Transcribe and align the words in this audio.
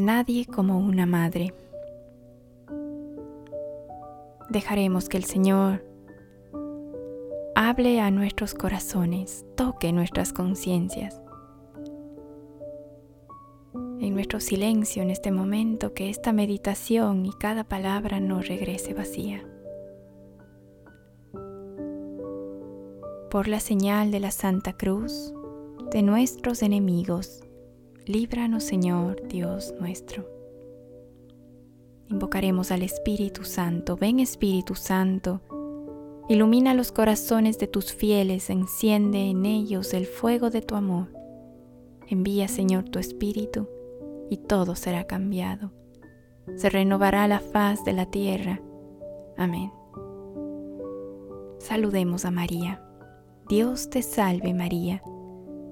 Nadie 0.00 0.46
como 0.46 0.78
una 0.78 1.04
madre. 1.04 1.52
Dejaremos 4.48 5.10
que 5.10 5.18
el 5.18 5.24
Señor 5.24 5.84
hable 7.54 8.00
a 8.00 8.10
nuestros 8.10 8.54
corazones, 8.54 9.44
toque 9.58 9.92
nuestras 9.92 10.32
conciencias. 10.32 11.20
En 14.00 14.14
nuestro 14.14 14.40
silencio 14.40 15.02
en 15.02 15.10
este 15.10 15.32
momento, 15.32 15.92
que 15.92 16.08
esta 16.08 16.32
meditación 16.32 17.26
y 17.26 17.34
cada 17.34 17.64
palabra 17.64 18.20
no 18.20 18.40
regrese 18.40 18.94
vacía. 18.94 19.46
Por 23.30 23.48
la 23.48 23.60
señal 23.60 24.10
de 24.10 24.20
la 24.20 24.30
Santa 24.30 24.72
Cruz, 24.72 25.34
de 25.92 26.00
nuestros 26.00 26.62
enemigos, 26.62 27.42
líbranos 28.10 28.64
Señor 28.64 29.22
Dios 29.28 29.72
nuestro. 29.78 30.26
Invocaremos 32.08 32.72
al 32.72 32.82
Espíritu 32.82 33.44
Santo. 33.44 33.96
Ven 33.96 34.18
Espíritu 34.18 34.74
Santo, 34.74 35.40
ilumina 36.28 36.74
los 36.74 36.90
corazones 36.90 37.58
de 37.58 37.68
tus 37.68 37.92
fieles, 37.92 38.50
enciende 38.50 39.30
en 39.30 39.46
ellos 39.46 39.94
el 39.94 40.06
fuego 40.06 40.50
de 40.50 40.60
tu 40.60 40.74
amor. 40.74 41.06
Envía 42.08 42.48
Señor 42.48 42.88
tu 42.88 42.98
Espíritu 42.98 43.68
y 44.28 44.38
todo 44.38 44.74
será 44.74 45.04
cambiado. 45.04 45.70
Se 46.56 46.68
renovará 46.68 47.28
la 47.28 47.38
faz 47.38 47.84
de 47.84 47.92
la 47.92 48.06
tierra. 48.06 48.60
Amén. 49.36 49.72
Saludemos 51.58 52.24
a 52.24 52.32
María. 52.32 52.82
Dios 53.48 53.88
te 53.88 54.02
salve 54.02 54.52
María, 54.52 55.00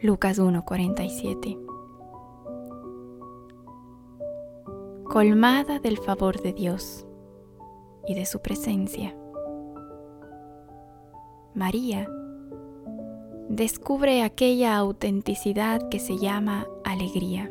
Lucas 0.00 0.38
1:47 0.38 1.58
Colmada 5.02 5.80
del 5.80 5.98
favor 5.98 6.40
de 6.40 6.52
Dios 6.52 7.04
y 8.06 8.14
de 8.14 8.24
su 8.24 8.38
presencia. 8.38 9.16
María 11.52 12.08
descubre 13.48 14.22
aquella 14.22 14.76
autenticidad 14.76 15.88
que 15.88 15.98
se 15.98 16.16
llama 16.16 16.68
alegría. 16.84 17.50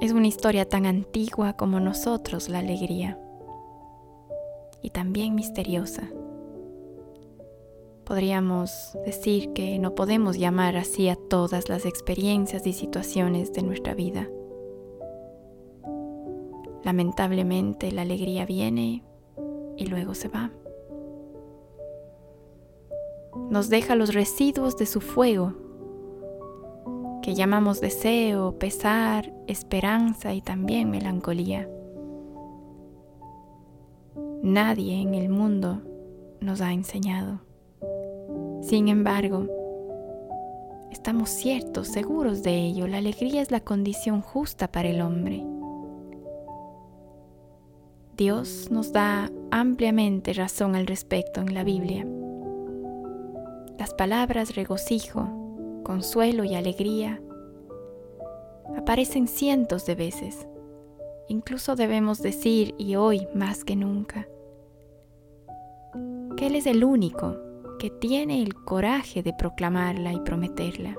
Es 0.00 0.10
una 0.10 0.26
historia 0.26 0.68
tan 0.68 0.84
antigua 0.84 1.52
como 1.52 1.78
nosotros 1.78 2.48
la 2.48 2.58
alegría 2.58 3.20
y 4.82 4.90
también 4.90 5.36
misteriosa. 5.36 6.10
Podríamos 8.06 8.96
decir 9.04 9.52
que 9.52 9.80
no 9.80 9.96
podemos 9.96 10.38
llamar 10.38 10.76
así 10.76 11.08
a 11.08 11.16
todas 11.16 11.68
las 11.68 11.84
experiencias 11.84 12.64
y 12.64 12.72
situaciones 12.72 13.52
de 13.52 13.64
nuestra 13.64 13.94
vida. 13.94 14.30
Lamentablemente 16.84 17.90
la 17.90 18.02
alegría 18.02 18.46
viene 18.46 19.02
y 19.76 19.86
luego 19.86 20.14
se 20.14 20.28
va. 20.28 20.52
Nos 23.50 23.70
deja 23.70 23.96
los 23.96 24.14
residuos 24.14 24.76
de 24.76 24.86
su 24.86 25.00
fuego, 25.00 25.54
que 27.22 27.34
llamamos 27.34 27.80
deseo, 27.80 28.56
pesar, 28.56 29.34
esperanza 29.48 30.32
y 30.32 30.42
también 30.42 30.92
melancolía. 30.92 31.68
Nadie 34.44 35.00
en 35.00 35.14
el 35.14 35.28
mundo 35.28 35.82
nos 36.40 36.60
ha 36.60 36.72
enseñado. 36.72 37.40
Sin 38.60 38.88
embargo, 38.88 39.46
estamos 40.90 41.30
ciertos, 41.30 41.88
seguros 41.88 42.42
de 42.42 42.56
ello, 42.56 42.86
la 42.86 42.98
alegría 42.98 43.42
es 43.42 43.50
la 43.50 43.60
condición 43.60 44.22
justa 44.22 44.68
para 44.68 44.88
el 44.88 45.00
hombre. 45.00 45.44
Dios 48.16 48.70
nos 48.70 48.92
da 48.92 49.30
ampliamente 49.50 50.32
razón 50.32 50.74
al 50.74 50.86
respecto 50.86 51.40
en 51.40 51.52
la 51.52 51.64
Biblia. 51.64 52.06
Las 53.78 53.92
palabras 53.92 54.56
regocijo, 54.56 55.28
consuelo 55.84 56.44
y 56.44 56.54
alegría 56.54 57.20
aparecen 58.76 59.28
cientos 59.28 59.84
de 59.84 59.94
veces. 59.94 60.48
Incluso 61.28 61.76
debemos 61.76 62.22
decir, 62.22 62.74
y 62.78 62.96
hoy 62.96 63.28
más 63.34 63.64
que 63.64 63.76
nunca, 63.76 64.26
que 66.36 66.46
Él 66.46 66.54
es 66.54 66.66
el 66.66 66.84
único 66.84 67.45
que 67.78 67.90
tiene 67.90 68.42
el 68.42 68.54
coraje 68.54 69.22
de 69.22 69.32
proclamarla 69.32 70.12
y 70.12 70.20
prometerla 70.20 70.96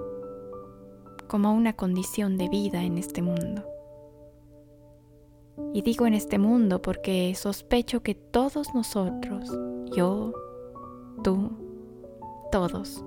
como 1.27 1.53
una 1.53 1.73
condición 1.73 2.37
de 2.37 2.49
vida 2.49 2.83
en 2.83 2.97
este 2.97 3.21
mundo. 3.21 3.65
Y 5.73 5.81
digo 5.81 6.07
en 6.07 6.13
este 6.13 6.39
mundo 6.39 6.81
porque 6.81 7.33
sospecho 7.35 8.01
que 8.01 8.15
todos 8.15 8.73
nosotros, 8.73 9.51
yo, 9.95 10.33
tú, 11.23 11.51
todos, 12.51 13.03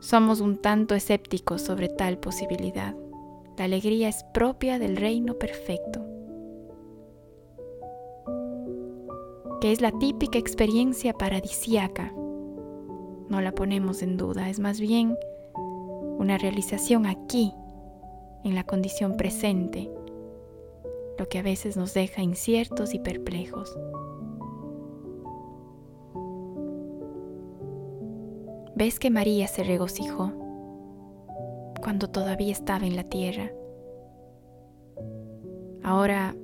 somos 0.00 0.40
un 0.40 0.58
tanto 0.58 0.94
escépticos 0.94 1.62
sobre 1.62 1.88
tal 1.88 2.18
posibilidad. 2.18 2.94
La 3.56 3.64
alegría 3.64 4.08
es 4.08 4.24
propia 4.34 4.78
del 4.78 4.96
reino 4.96 5.34
perfecto 5.34 6.05
que 9.66 9.72
es 9.72 9.80
la 9.80 9.90
típica 9.90 10.38
experiencia 10.38 11.12
paradisiaca. 11.12 12.12
No 13.28 13.40
la 13.40 13.50
ponemos 13.50 14.00
en 14.00 14.16
duda, 14.16 14.48
es 14.48 14.60
más 14.60 14.78
bien 14.78 15.18
una 15.56 16.38
realización 16.38 17.04
aquí, 17.04 17.52
en 18.44 18.54
la 18.54 18.62
condición 18.62 19.16
presente, 19.16 19.90
lo 21.18 21.28
que 21.28 21.40
a 21.40 21.42
veces 21.42 21.76
nos 21.76 21.94
deja 21.94 22.22
inciertos 22.22 22.94
y 22.94 23.00
perplejos. 23.00 23.76
¿Ves 28.76 29.00
que 29.00 29.10
María 29.10 29.48
se 29.48 29.64
regocijó 29.64 30.30
cuando 31.82 32.08
todavía 32.08 32.52
estaba 32.52 32.86
en 32.86 32.94
la 32.94 33.02
tierra? 33.02 33.50
Ahora, 35.82 36.36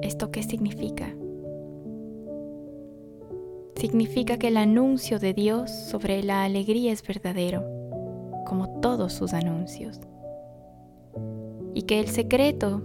¿esto 0.00 0.30
qué 0.30 0.42
significa? 0.42 1.14
Significa 3.76 4.38
que 4.38 4.48
el 4.48 4.56
anuncio 4.56 5.18
de 5.18 5.34
Dios 5.34 5.70
sobre 5.70 6.22
la 6.22 6.44
alegría 6.44 6.92
es 6.92 7.02
verdadero, 7.02 7.64
como 8.46 8.80
todos 8.80 9.12
sus 9.12 9.34
anuncios, 9.34 10.00
y 11.74 11.82
que 11.82 12.00
el 12.00 12.08
secreto 12.08 12.82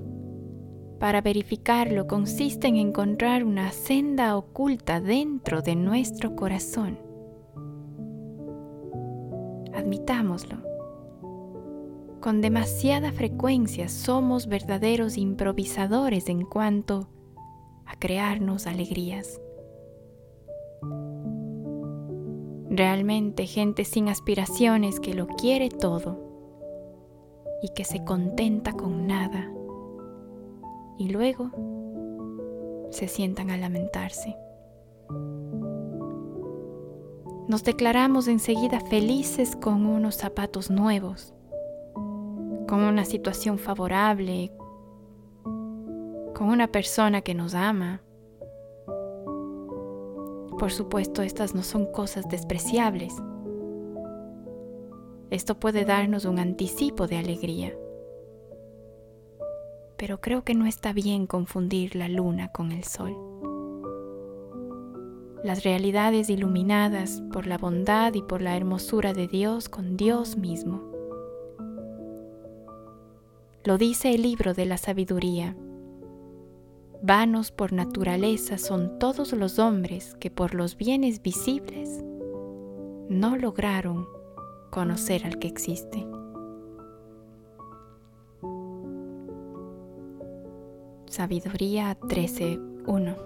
para 1.00 1.22
verificarlo 1.22 2.06
consiste 2.06 2.68
en 2.68 2.76
encontrar 2.76 3.44
una 3.44 3.72
senda 3.72 4.38
oculta 4.38 5.02
dentro 5.02 5.62
de 5.62 5.76
nuestro 5.76 6.36
corazón. 6.36 7.00
Admitámoslo. 9.74 10.58
Con 12.20 12.42
demasiada 12.42 13.12
frecuencia 13.12 13.90
somos 13.90 14.46
verdaderos 14.46 15.18
improvisadores 15.18 16.30
en 16.30 16.44
cuanto 16.44 17.10
a 17.88 17.96
crearnos 17.98 18.68
alegrías. 18.68 19.42
Realmente 22.74 23.48
gente 23.48 23.84
sin 23.84 24.08
aspiraciones 24.08 25.02
que 25.02 25.14
lo 25.14 25.28
quiere 25.28 25.68
todo 25.68 26.18
y 27.62 27.68
que 27.76 27.84
se 27.84 28.06
contenta 28.06 28.72
con 28.72 29.08
nada 29.08 29.52
y 30.98 31.10
luego 31.10 31.52
se 32.90 33.10
sientan 33.10 33.52
a 33.52 33.58
lamentarse. 33.58 34.38
Nos 37.50 37.66
declaramos 37.66 38.30
enseguida 38.30 38.80
felices 38.80 39.58
con 39.58 39.86
unos 39.86 40.16
zapatos 40.16 40.72
nuevos, 40.72 41.34
con 42.70 42.80
una 42.80 43.04
situación 43.04 43.58
favorable, 43.60 44.50
con 45.44 46.48
una 46.48 46.68
persona 46.68 47.20
que 47.20 47.34
nos 47.34 47.54
ama, 47.54 48.02
por 50.62 50.72
supuesto, 50.72 51.24
estas 51.24 51.56
no 51.56 51.64
son 51.64 51.92
cosas 51.92 52.30
despreciables. 52.30 53.16
Esto 55.32 55.60
puede 55.60 55.86
darnos 55.86 56.26
un 56.26 56.38
anticipo 56.38 57.08
de 57.08 57.18
alegría. 57.18 57.76
Pero 59.98 60.22
creo 60.22 60.44
que 60.44 60.54
no 60.54 60.68
está 60.68 60.94
bien 60.94 61.26
confundir 61.26 61.96
la 61.96 62.08
luna 62.10 62.52
con 62.52 62.72
el 62.72 62.84
sol. 62.84 63.18
Las 65.44 65.64
realidades 65.64 66.30
iluminadas 66.30 67.24
por 67.34 67.48
la 67.48 67.58
bondad 67.58 68.14
y 68.14 68.22
por 68.22 68.44
la 68.44 68.56
hermosura 68.56 69.14
de 69.14 69.28
Dios 69.28 69.68
con 69.68 69.98
Dios 69.98 70.38
mismo. 70.38 70.84
Lo 73.64 73.80
dice 73.80 74.14
el 74.14 74.22
libro 74.22 74.54
de 74.54 74.68
la 74.68 74.78
sabiduría. 74.78 75.56
Vanos 77.04 77.52
por 77.52 77.74
naturaleza 77.74 78.60
son 78.60 79.00
todos 79.00 79.34
los 79.34 79.58
hombres 79.58 80.16
que 80.20 80.30
por 80.30 80.54
los 80.54 80.78
bienes 80.78 81.24
visibles 81.24 82.00
no 83.10 83.38
lograron 83.38 84.08
conocer 84.70 85.26
al 85.26 85.40
que 85.40 85.48
existe. 85.48 86.06
Sabiduría 91.08 92.00
13.1 92.02 93.18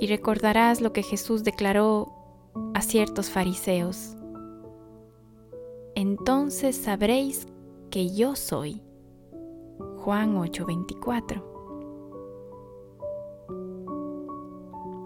Y 0.00 0.06
recordarás 0.06 0.80
lo 0.80 0.92
que 0.92 1.02
Jesús 1.02 1.42
declaró 1.42 2.12
a 2.74 2.82
ciertos 2.82 3.28
fariseos. 3.28 4.14
Entonces 5.96 6.76
sabréis 6.76 7.48
que 7.90 8.14
yo 8.14 8.36
soy. 8.36 8.87
Juan 10.08 10.38
8:24. 10.38 11.44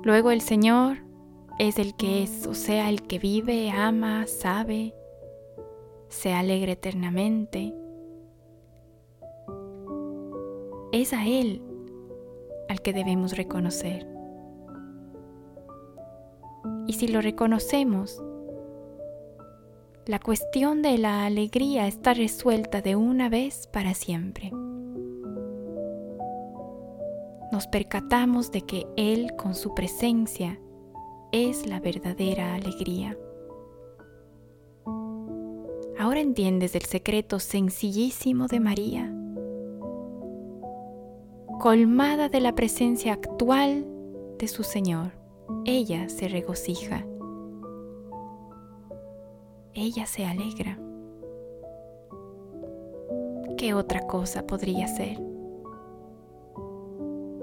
Luego 0.04 0.30
el 0.30 0.40
Señor 0.40 0.98
es 1.58 1.80
el 1.80 1.96
que 1.96 2.22
es, 2.22 2.46
o 2.46 2.54
sea, 2.54 2.88
el 2.88 3.02
que 3.02 3.18
vive, 3.18 3.72
ama, 3.72 4.28
sabe, 4.28 4.94
se 6.06 6.32
alegra 6.32 6.70
eternamente. 6.70 7.74
Es 10.92 11.12
a 11.12 11.26
Él 11.26 11.60
al 12.68 12.80
que 12.80 12.92
debemos 12.92 13.36
reconocer. 13.36 14.06
Y 16.86 16.92
si 16.92 17.08
lo 17.08 17.20
reconocemos, 17.20 18.22
la 20.06 20.20
cuestión 20.20 20.80
de 20.80 20.96
la 20.96 21.26
alegría 21.26 21.88
está 21.88 22.14
resuelta 22.14 22.82
de 22.82 22.94
una 22.94 23.28
vez 23.28 23.66
para 23.66 23.94
siempre. 23.94 24.52
Nos 27.52 27.66
percatamos 27.66 28.50
de 28.50 28.62
que 28.62 28.86
Él 28.96 29.36
con 29.36 29.54
su 29.54 29.74
presencia 29.74 30.58
es 31.32 31.66
la 31.66 31.80
verdadera 31.80 32.54
alegría. 32.54 33.18
Ahora 35.98 36.20
entiendes 36.20 36.74
el 36.74 36.82
secreto 36.82 37.38
sencillísimo 37.38 38.46
de 38.46 38.58
María. 38.58 39.14
Colmada 41.60 42.30
de 42.30 42.40
la 42.40 42.54
presencia 42.54 43.12
actual 43.12 43.86
de 44.38 44.48
su 44.48 44.62
Señor, 44.62 45.12
ella 45.66 46.08
se 46.08 46.28
regocija. 46.28 47.06
Ella 49.74 50.06
se 50.06 50.24
alegra. 50.24 50.78
¿Qué 53.58 53.74
otra 53.74 54.06
cosa 54.06 54.46
podría 54.46 54.88
ser? 54.88 55.31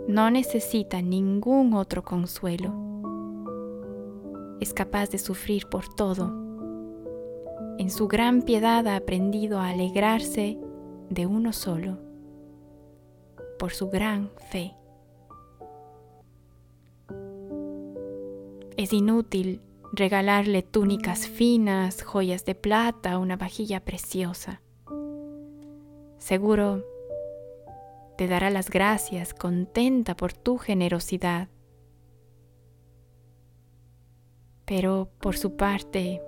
No 0.10 0.32
necesita 0.32 1.04
ningún 1.04 1.76
otro 1.76 2.04
consuelo 2.04 2.74
es 4.60 4.74
capaz 4.74 5.12
de 5.12 5.20
sufrir 5.20 5.68
por 5.68 5.88
todo. 5.88 6.34
En 7.78 7.92
su 7.92 8.08
gran 8.08 8.42
piedad 8.42 8.88
ha 8.88 8.96
aprendido 8.96 9.60
a 9.60 9.70
alegrarse 9.70 10.58
de 11.12 11.28
uno 11.28 11.54
solo, 11.54 12.00
por 13.60 13.72
su 13.72 13.90
gran 13.90 14.32
fe. 14.50 14.74
Es 18.78 18.94
inútil 18.94 19.62
regalarle 19.94 20.64
túnicas 20.64 21.28
finas, 21.28 22.02
joyas 22.02 22.46
de 22.46 22.56
plata, 22.56 23.20
una 23.20 23.38
vajilla 23.38 23.86
preciosa. 23.86 24.62
Seguro 26.18 26.84
te 28.20 28.28
dará 28.28 28.50
las 28.50 28.70
gracias 28.70 29.34
contenta 29.34 30.14
por 30.14 30.34
tu 30.34 30.58
generosidad 30.58 31.48
Pero 34.70 35.10
por 35.22 35.38
su 35.38 35.56
parte, 35.56 36.22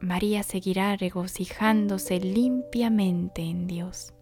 María 0.00 0.44
seguirá 0.44 0.96
regocijándose 0.96 2.20
limpiamente 2.20 3.42
en 3.42 3.66
Dios. 3.66 4.14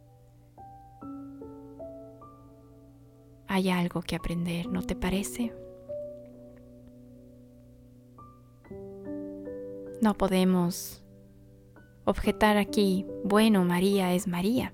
Hay 3.47 3.69
algo 3.69 4.01
que 4.01 4.17
aprender, 4.17 4.67
¿no 4.67 4.83
te 4.83 4.97
parece? 4.97 5.53
No 10.01 10.15
podemos 10.15 11.05
objetar 12.07 12.57
aquí, 12.57 13.07
bueno, 13.25 13.63
María 13.65 14.15
es 14.15 14.27
María. 14.27 14.73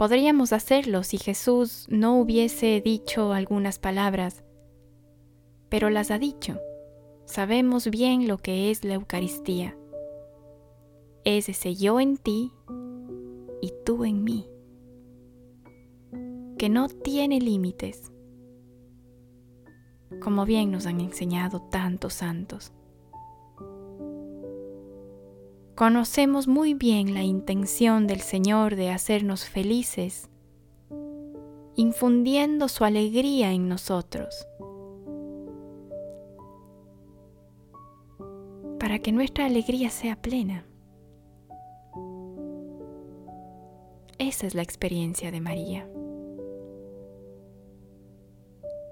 Podríamos 0.00 0.52
hacerlo 0.52 1.04
si 1.04 1.18
Jesús 1.18 1.86
no 1.90 2.18
hubiese 2.18 2.80
dicho 2.80 3.34
algunas 3.34 3.78
palabras 3.78 4.42
pero 5.70 5.88
las 5.88 6.10
ha 6.10 6.18
dicho. 6.18 6.60
Sabemos 7.24 7.88
bien 7.88 8.28
lo 8.28 8.36
que 8.36 8.70
es 8.70 8.84
la 8.84 8.94
Eucaristía. 8.94 9.76
Es 11.24 11.48
ese 11.48 11.76
yo 11.76 12.00
en 12.00 12.16
ti 12.16 12.52
y 13.62 13.72
tú 13.86 14.04
en 14.04 14.24
mí, 14.24 14.48
que 16.58 16.68
no 16.68 16.88
tiene 16.88 17.40
límites, 17.40 18.10
como 20.20 20.44
bien 20.44 20.70
nos 20.70 20.86
han 20.86 21.00
enseñado 21.00 21.62
tantos 21.70 22.14
santos. 22.14 22.72
Conocemos 25.80 26.46
muy 26.46 26.74
bien 26.74 27.14
la 27.14 27.22
intención 27.22 28.06
del 28.06 28.20
Señor 28.20 28.76
de 28.76 28.90
hacernos 28.90 29.46
felices, 29.46 30.28
infundiendo 31.74 32.68
su 32.68 32.84
alegría 32.84 33.52
en 33.52 33.66
nosotros 33.66 34.46
para 38.78 38.98
que 38.98 39.10
nuestra 39.10 39.46
alegría 39.46 39.88
sea 39.88 40.20
plena. 40.20 40.66
Esa 44.18 44.46
es 44.48 44.54
la 44.54 44.60
experiencia 44.60 45.30
de 45.30 45.40
María. 45.40 45.88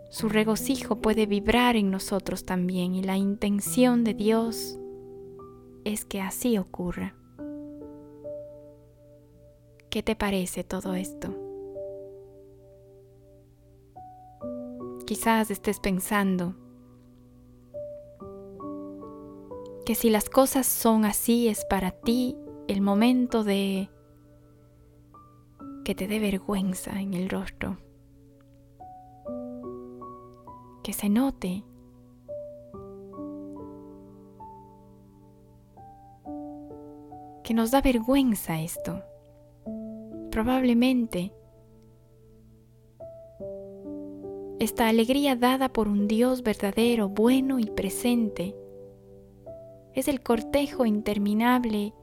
Su 0.08 0.30
regocijo 0.30 1.02
puede 1.02 1.26
vibrar 1.26 1.76
en 1.76 1.90
nosotros 1.90 2.46
también 2.46 2.94
y 2.94 3.02
la 3.02 3.18
intención 3.18 4.04
de 4.04 4.14
Dios 4.14 4.78
es 5.92 6.04
que 6.04 6.20
así 6.20 6.58
ocurra. 6.58 7.14
¿Qué 9.90 10.02
te 10.02 10.14
parece 10.14 10.62
todo 10.62 10.94
esto? 10.94 11.34
Quizás 15.06 15.50
estés 15.50 15.80
pensando, 15.80 16.54
que 19.86 19.94
si 19.94 20.10
las 20.10 20.28
cosas 20.28 20.66
son 20.66 21.06
así 21.06 21.48
es 21.48 21.64
para 21.64 21.92
ti 21.92 22.36
el 22.68 22.82
momento 22.82 23.42
de 23.42 23.88
que 25.86 25.94
te 25.94 26.06
dé 26.06 26.18
vergüenza 26.18 27.00
en 27.00 27.14
el 27.14 27.30
rostro, 27.30 27.78
que 30.84 30.92
se 30.92 31.08
note 31.08 31.64
que 37.48 37.54
nos 37.54 37.70
da 37.70 37.80
vergüenza 37.80 38.60
esto. 38.60 39.02
Probablemente 40.30 41.32
esta 44.58 44.86
alegría 44.86 45.34
dada 45.34 45.70
por 45.70 45.88
un 45.88 46.08
Dios 46.08 46.42
verdadero, 46.42 47.08
bueno 47.08 47.58
y 47.58 47.64
presente, 47.64 48.54
es 49.94 50.08
el 50.08 50.20
cortejo 50.20 50.84
interminable 50.84 51.94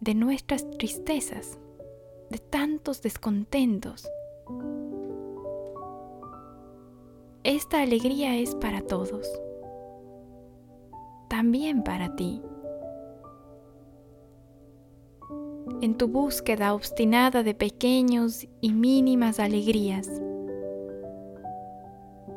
de 0.00 0.14
nuestras 0.14 0.66
tristezas, 0.70 1.58
de 2.30 2.38
tantos 2.38 3.02
descontentos. 3.02 4.08
Esta 7.44 7.82
alegría 7.82 8.34
es 8.38 8.54
para 8.54 8.80
todos, 8.80 9.28
también 11.28 11.82
para 11.82 12.16
ti. 12.16 12.40
En 15.82 15.94
tu 15.94 16.08
búsqueda 16.08 16.72
obstinada 16.72 17.42
de 17.42 17.54
pequeños 17.54 18.46
y 18.62 18.72
mínimas 18.72 19.38
alegrías, 19.38 20.08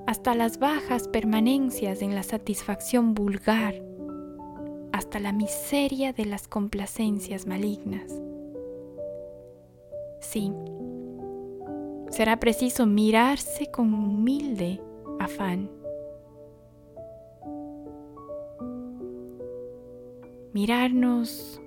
hasta 0.05 0.35
las 0.35 0.59
bajas 0.59 1.07
permanencias 1.07 2.01
en 2.01 2.15
la 2.15 2.23
satisfacción 2.23 3.13
vulgar, 3.13 3.81
hasta 4.91 5.19
la 5.19 5.31
miseria 5.31 6.11
de 6.11 6.25
las 6.25 6.49
complacencias 6.49 7.47
malignas. 7.47 8.11
Sí, 10.19 10.51
será 12.09 12.41
preciso 12.41 12.85
mirarse 12.85 13.71
con 13.71 13.93
humilde 13.93 14.81
afán. 15.19 15.71
Mirarnos 20.51 21.61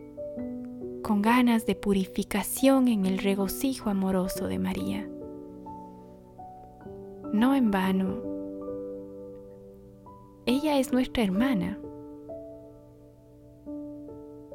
con 1.03 1.23
ganas 1.23 1.67
de 1.67 1.75
purificación 1.75 2.89
en 2.89 3.07
el 3.07 3.19
regocijo 3.19 3.91
amoroso 3.91 4.47
de 4.47 4.59
María. 4.59 5.09
No 7.33 7.55
en 7.55 7.71
vano, 7.71 8.23
ella 10.47 10.79
es 10.79 10.93
nuestra 10.93 11.23
hermana. 11.23 11.79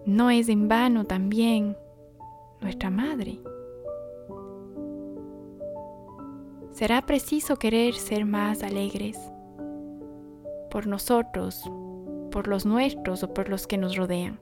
No 0.05 0.29
es 0.29 0.49
en 0.49 0.67
vano 0.67 1.05
también 1.05 1.75
nuestra 2.61 2.89
madre. 2.89 3.39
será 6.77 7.01
preciso 7.07 7.55
querer 7.55 7.95
ser 7.95 8.23
más 8.23 8.61
alegres 8.61 9.17
por 10.69 10.85
nosotros, 10.85 11.63
por 12.29 12.47
los 12.47 12.67
nuestros 12.67 13.23
o 13.23 13.33
por 13.33 13.49
los 13.49 13.65
que 13.65 13.79
nos 13.79 13.95
rodean. 13.95 14.39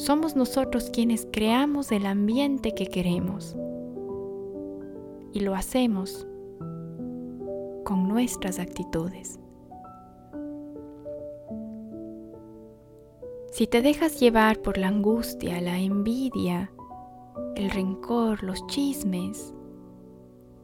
Somos 0.00 0.34
nosotros 0.34 0.88
quienes 0.90 1.28
creamos 1.30 1.92
el 1.92 2.06
ambiente 2.06 2.74
que 2.74 2.86
queremos 2.86 3.54
y 5.34 5.40
lo 5.40 5.54
hacemos 5.54 6.26
con 7.84 8.08
nuestras 8.08 8.58
actitudes. 8.58 9.38
Si 13.52 13.66
te 13.66 13.82
dejas 13.82 14.18
llevar 14.18 14.62
por 14.62 14.78
la 14.78 14.88
angustia, 14.88 15.60
la 15.60 15.78
envidia, 15.78 16.72
el 17.54 17.68
rencor, 17.68 18.42
los 18.42 18.66
chismes, 18.68 19.52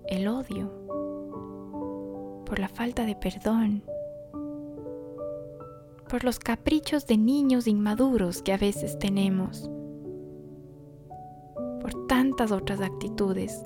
el 0.06 0.28
odio, 0.28 0.72
por 2.46 2.58
la 2.58 2.70
falta 2.70 3.04
de 3.04 3.14
perdón, 3.16 3.84
por 6.08 6.24
los 6.24 6.38
caprichos 6.38 7.06
de 7.06 7.16
niños 7.16 7.66
inmaduros 7.66 8.42
que 8.42 8.52
a 8.52 8.58
veces 8.58 8.98
tenemos, 8.98 9.70
por 11.80 12.06
tantas 12.06 12.52
otras 12.52 12.80
actitudes 12.80 13.62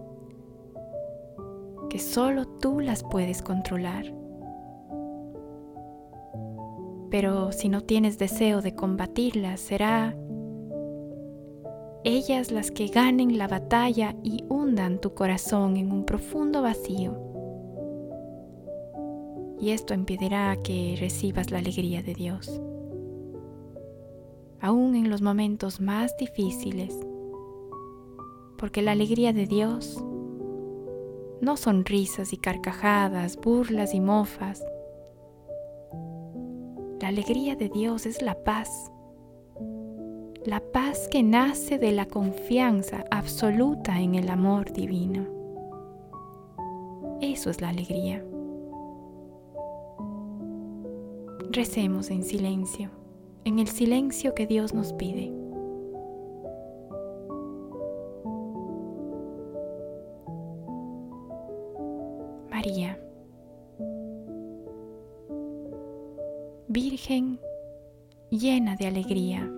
que 1.90 1.98
solo 1.98 2.46
tú 2.46 2.80
las 2.80 3.02
puedes 3.02 3.42
controlar. 3.42 4.04
Pero 7.10 7.52
si 7.52 7.68
no 7.68 7.82
tienes 7.82 8.18
deseo 8.18 8.62
de 8.62 8.74
combatirlas, 8.74 9.60
será 9.60 10.16
ellas 12.04 12.50
las 12.50 12.70
que 12.70 12.86
ganen 12.86 13.36
la 13.36 13.48
batalla 13.48 14.14
y 14.22 14.44
hundan 14.48 15.00
tu 15.00 15.14
corazón 15.14 15.76
en 15.76 15.92
un 15.92 16.06
profundo 16.06 16.62
vacío. 16.62 17.29
Y 19.60 19.70
esto 19.70 19.94
impedirá 19.94 20.56
que 20.62 20.96
recibas 20.98 21.50
la 21.50 21.58
alegría 21.58 22.02
de 22.02 22.14
Dios. 22.14 22.60
Aún 24.60 24.94
en 24.94 25.10
los 25.10 25.22
momentos 25.22 25.80
más 25.80 26.16
difíciles, 26.16 26.98
porque 28.58 28.82
la 28.82 28.92
alegría 28.92 29.32
de 29.32 29.46
Dios 29.46 30.02
no 31.40 31.56
son 31.56 31.84
risas 31.84 32.32
y 32.32 32.36
carcajadas, 32.36 33.36
burlas 33.36 33.94
y 33.94 34.00
mofas. 34.00 34.64
La 37.00 37.08
alegría 37.08 37.56
de 37.56 37.68
Dios 37.68 38.06
es 38.06 38.20
la 38.20 38.42
paz 38.44 38.90
la 40.44 40.60
paz 40.60 41.06
que 41.08 41.22
nace 41.22 41.78
de 41.78 41.92
la 41.92 42.06
confianza 42.06 43.04
absoluta 43.10 44.00
en 44.00 44.14
el 44.14 44.30
amor 44.30 44.72
divino. 44.72 45.26
Eso 47.20 47.50
es 47.50 47.60
la 47.60 47.68
alegría. 47.68 48.24
Recemos 51.52 52.10
en 52.10 52.22
silencio, 52.22 52.90
en 53.44 53.58
el 53.58 53.66
silencio 53.66 54.36
que 54.36 54.46
Dios 54.46 54.72
nos 54.72 54.92
pide. 54.92 55.32
María, 62.48 63.00
Virgen 66.68 67.40
llena 68.30 68.76
de 68.76 68.86
alegría 68.86 69.52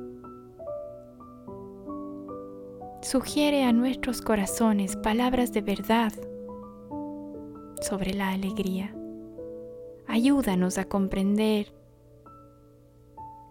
sugiere 3.02 3.64
a 3.64 3.72
nuestros 3.74 4.22
corazones 4.22 4.96
palabras 4.96 5.52
de 5.52 5.60
verdad 5.60 6.14
sobre 7.82 8.14
la 8.14 8.30
alegría. 8.30 8.94
Ayúdanos 10.06 10.78
a 10.78 10.86
comprender 10.86 11.81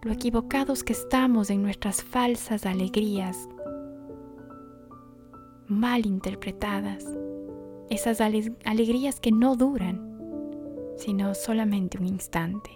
lo 0.02 0.12
equivocados 0.12 0.82
que 0.82 0.92
estamos 0.92 1.48
en 1.48 1.62
nuestras 1.62 2.02
falsas 2.02 2.66
alegrías, 2.66 3.48
mal 5.68 6.06
interpretadas, 6.06 7.06
esas 7.88 8.20
alegrías 8.20 9.20
que 9.20 9.30
no 9.30 9.54
duran, 9.54 10.18
sino 10.96 11.34
solamente 11.34 11.98
un 11.98 12.06
instante. 12.06 12.70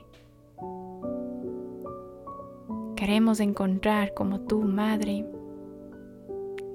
Queremos 2.95 3.41
encontrar 3.41 4.15
como 4.15 4.41
tú, 4.41 4.63
Madre, 4.63 5.27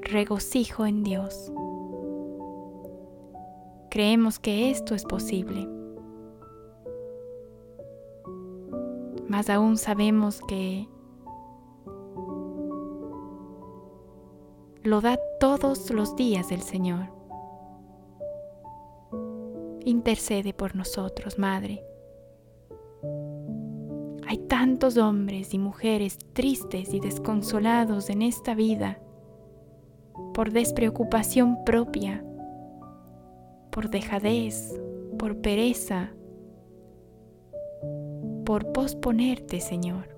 regocijo 0.02 0.86
en 0.86 1.04
Dios. 1.04 1.52
Creemos 3.90 4.38
que 4.38 4.70
esto 4.70 4.96
es 4.96 5.06
posible. 5.06 5.71
Más 9.32 9.50
aún 9.50 9.78
sabemos 9.78 10.42
que 10.42 10.90
lo 14.84 15.00
da 15.00 15.18
todos 15.40 15.90
los 15.90 16.18
días 16.18 16.52
el 16.52 16.60
Señor. 16.60 17.06
Intercede 19.86 20.54
por 20.54 20.76
nosotros, 20.76 21.40
Madre. 21.40 21.82
Hay 24.28 24.38
tantos 24.50 24.98
hombres 24.98 25.54
y 25.54 25.60
mujeres 25.60 26.18
tristes 26.34 26.94
y 26.94 27.00
desconsolados 27.00 28.10
en 28.10 28.24
esta 28.24 28.54
vida 28.54 29.00
por 30.34 30.52
despreocupación 30.52 31.64
propia, 31.64 32.22
por 33.72 33.90
dejadez, 33.90 34.78
por 35.18 35.38
pereza, 35.38 36.12
por 38.52 38.74
posponerte, 38.74 39.62
Señor. 39.62 40.10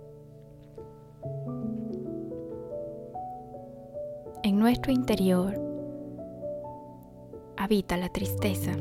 En 4.42 4.58
nuestro 4.58 4.92
interior 4.92 5.54
habita 7.58 7.96
la 7.96 8.10
tristeza. 8.10 8.72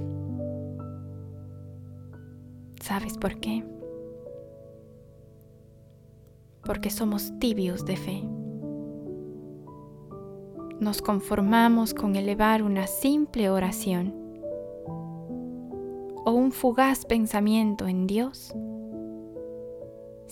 ¿Sabes 2.80 3.18
por 3.18 3.40
qué? 3.40 3.62
Porque 6.64 6.88
somos 6.88 7.38
tibios 7.38 7.84
de 7.84 7.96
fe 7.98 8.24
nos 10.80 11.02
conformamos 11.02 11.92
con 11.92 12.16
elevar 12.16 12.62
una 12.62 12.86
simple 12.86 13.50
oración 13.50 14.14
o 16.24 16.32
un 16.32 16.52
fugaz 16.52 17.04
pensamiento 17.04 17.86
en 17.86 18.06
Dios 18.06 18.54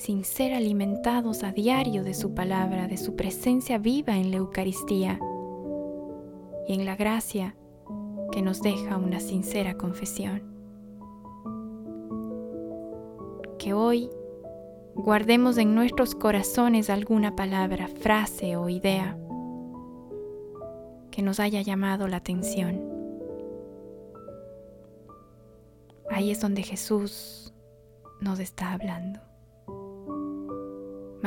sin 0.01 0.25
ser 0.25 0.55
alimentados 0.55 1.45
a 1.45 1.53
diario 1.53 2.03
de 2.03 2.15
su 2.15 2.33
palabra, 2.33 2.89
de 2.89 2.97
su 2.97 3.17
presencia 3.17 3.77
viva 3.77 4.17
en 4.17 4.31
la 4.31 4.39
Eucaristía 4.39 5.21
y 6.67 6.73
en 6.73 6.87
la 6.87 6.97
gracia 6.97 7.55
que 8.33 8.41
nos 8.41 8.63
deja 8.63 8.97
una 8.97 9.21
sincera 9.21 9.75
confesión. 9.75 10.43
Que 13.59 13.75
hoy 13.75 14.09
guardemos 14.95 15.59
en 15.59 15.75
nuestros 15.75 16.15
corazones 16.15 16.89
alguna 16.89 17.37
palabra, 17.37 17.87
frase 17.87 18.57
o 18.57 18.71
idea 18.71 19.19
que 21.11 21.21
nos 21.21 21.41
haya 21.41 21.61
llamado 21.61 22.09
la 22.09 22.17
atención. 22.17 22.83
Ahí 26.09 26.31
es 26.31 26.41
donde 26.41 26.63
Jesús 26.63 27.53
nos 28.23 28.39
está 28.39 28.73
hablando. 28.73 29.30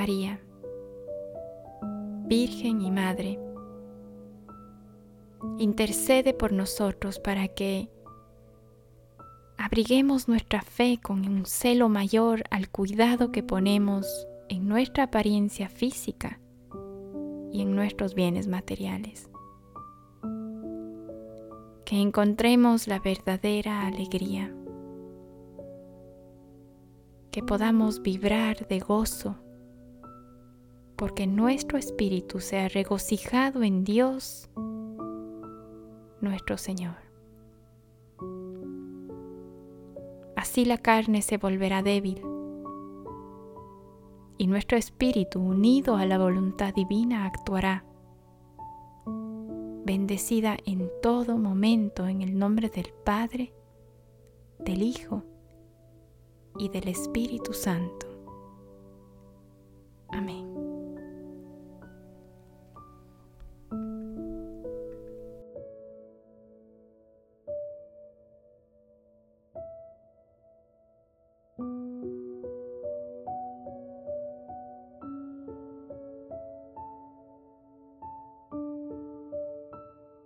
María, 0.04 0.38
Virgen 2.26 2.82
y 2.82 2.92
Madre, 2.92 3.40
intercede 5.60 6.34
por 6.34 6.52
nosotros 6.52 7.20
para 7.20 7.48
que 7.48 7.90
abriguemos 9.58 10.28
nuestra 10.28 10.62
fe 10.62 11.00
con 11.02 11.26
un 11.26 11.46
celo 11.46 11.88
mayor 11.88 12.44
al 12.52 12.68
cuidado 12.68 13.32
que 13.32 13.44
ponemos 13.44 14.28
en 14.50 14.68
nuestra 14.68 15.06
apariencia 15.06 15.70
física 15.70 16.38
y 17.54 17.62
en 17.62 17.74
nuestros 17.74 18.14
bienes 18.14 18.50
materiales. 18.50 19.30
Que 21.86 22.02
encontremos 22.02 22.90
la 22.90 23.00
verdadera 23.00 23.88
alegría. 23.88 24.54
Que 27.32 27.42
podamos 27.42 28.02
vibrar 28.02 28.68
de 28.68 28.80
gozo 28.80 29.38
porque 31.04 31.28
nuestro 31.28 31.78
espíritu 31.78 32.40
se 32.40 32.58
ha 32.62 32.70
regocijado 32.70 33.62
en 33.64 33.84
Dios 33.84 34.50
nuestro 36.22 36.58
Señor. 36.58 36.96
Así 40.38 40.64
la 40.64 40.78
carne 40.78 41.22
se 41.22 41.36
volverá 41.36 41.84
débil 41.84 42.22
y 44.38 44.48
nuestro 44.48 44.78
espíritu 44.78 45.42
unido 45.42 45.98
a 45.98 46.06
la 46.06 46.18
voluntad 46.18 46.74
divina 46.74 47.26
actuará, 47.26 47.84
bendecida 49.84 50.56
en 50.66 50.90
todo 51.02 51.38
momento 51.38 52.08
en 52.08 52.22
el 52.22 52.40
nombre 52.40 52.70
del 52.70 52.94
Padre, 53.04 53.54
del 54.58 54.82
Hijo 54.82 55.22
y 56.58 56.70
del 56.70 56.88
Espíritu 56.88 57.52
Santo. 57.52 58.08
Amén. 60.08 60.73